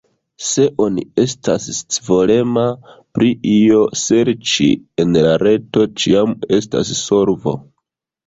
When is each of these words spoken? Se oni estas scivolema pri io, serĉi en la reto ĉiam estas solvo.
Se 0.43 0.63
oni 0.83 1.01
estas 1.23 1.67
scivolema 1.79 2.63
pri 3.17 3.27
io, 3.51 3.83
serĉi 4.03 4.69
en 5.05 5.13
la 5.27 5.35
reto 5.45 5.85
ĉiam 6.05 6.33
estas 6.61 6.91
solvo. 7.01 7.55